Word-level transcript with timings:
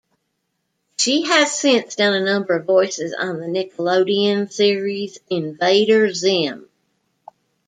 She 0.97 1.25
has 1.27 1.51
since 1.59 1.93
done 1.93 2.15
a 2.15 2.25
number 2.25 2.55
of 2.55 2.65
voices 2.65 3.13
on 3.13 3.39
the 3.39 3.45
Nickelodeon 3.45 4.51
series 4.51 5.19
"Invader 5.29 6.11
Zim". 6.11 6.67